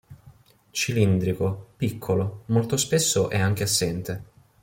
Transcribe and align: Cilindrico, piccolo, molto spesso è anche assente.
Cilindrico, 0.71 1.73
piccolo, 1.77 2.41
molto 2.47 2.75
spesso 2.75 3.29
è 3.29 3.39
anche 3.39 3.61
assente. 3.61 4.23